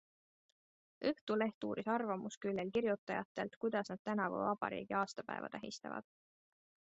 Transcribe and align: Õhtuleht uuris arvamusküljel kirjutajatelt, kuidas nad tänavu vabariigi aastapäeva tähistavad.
Õhtuleht 1.09 1.67
uuris 1.67 1.89
arvamusküljel 1.95 2.71
kirjutajatelt, 2.77 3.59
kuidas 3.67 3.93
nad 3.93 4.03
tänavu 4.09 4.41
vabariigi 4.47 4.97
aastapäeva 5.03 5.53
tähistavad. 5.59 6.11